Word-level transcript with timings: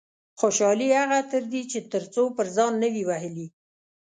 خوشحالي 0.39 0.87
هغه 0.99 1.15
عطر 1.21 1.43
دي 1.53 1.61
چې 1.71 1.79
تر 1.93 2.03
څو 2.13 2.23
پر 2.37 2.45
ځان 2.55 2.73
نه 2.81 2.87
وي 2.93 3.03
وهلي. 3.09 3.47